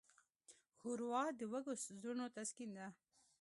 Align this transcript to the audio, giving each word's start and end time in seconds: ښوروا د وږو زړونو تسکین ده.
ښوروا 0.77 1.23
د 1.39 1.41
وږو 1.51 1.73
زړونو 1.97 2.25
تسکین 2.35 2.71
ده. 2.77 2.87